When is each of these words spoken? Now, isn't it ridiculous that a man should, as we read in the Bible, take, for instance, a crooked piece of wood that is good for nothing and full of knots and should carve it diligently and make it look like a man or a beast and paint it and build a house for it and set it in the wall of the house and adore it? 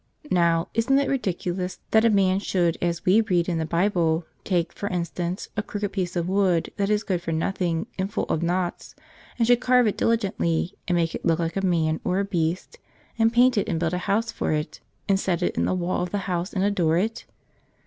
Now, 0.31 0.67
isn't 0.73 0.97
it 0.97 1.07
ridiculous 1.07 1.77
that 1.91 2.03
a 2.03 2.09
man 2.09 2.39
should, 2.39 2.75
as 2.81 3.05
we 3.05 3.21
read 3.21 3.47
in 3.47 3.59
the 3.59 3.67
Bible, 3.67 4.25
take, 4.43 4.73
for 4.73 4.89
instance, 4.89 5.49
a 5.55 5.61
crooked 5.61 5.91
piece 5.91 6.15
of 6.15 6.27
wood 6.27 6.71
that 6.77 6.89
is 6.89 7.03
good 7.03 7.21
for 7.21 7.31
nothing 7.31 7.85
and 7.99 8.11
full 8.11 8.23
of 8.23 8.41
knots 8.41 8.95
and 9.37 9.45
should 9.45 9.59
carve 9.61 9.85
it 9.85 9.97
diligently 9.97 10.73
and 10.87 10.95
make 10.95 11.13
it 11.13 11.23
look 11.23 11.37
like 11.37 11.55
a 11.55 11.61
man 11.63 11.99
or 12.03 12.17
a 12.19 12.25
beast 12.25 12.79
and 13.19 13.31
paint 13.31 13.59
it 13.59 13.69
and 13.69 13.79
build 13.79 13.93
a 13.93 13.99
house 14.09 14.31
for 14.31 14.51
it 14.53 14.79
and 15.07 15.19
set 15.19 15.43
it 15.43 15.55
in 15.55 15.65
the 15.65 15.75
wall 15.75 16.01
of 16.01 16.09
the 16.09 16.17
house 16.25 16.51
and 16.51 16.63
adore 16.63 16.97
it? 16.97 17.25